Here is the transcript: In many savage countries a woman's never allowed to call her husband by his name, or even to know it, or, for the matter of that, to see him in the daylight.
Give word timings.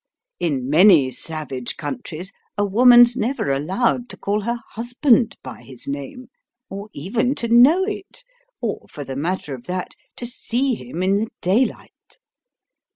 In 0.39 0.67
many 0.67 1.11
savage 1.11 1.77
countries 1.77 2.33
a 2.57 2.65
woman's 2.65 3.15
never 3.15 3.51
allowed 3.51 4.09
to 4.09 4.17
call 4.17 4.41
her 4.41 4.57
husband 4.71 5.37
by 5.43 5.61
his 5.61 5.87
name, 5.87 6.29
or 6.71 6.89
even 6.91 7.35
to 7.35 7.49
know 7.49 7.83
it, 7.83 8.23
or, 8.61 8.87
for 8.89 9.03
the 9.03 9.15
matter 9.15 9.53
of 9.53 9.67
that, 9.67 9.91
to 10.15 10.25
see 10.25 10.73
him 10.73 11.03
in 11.03 11.17
the 11.17 11.27
daylight. 11.39 12.17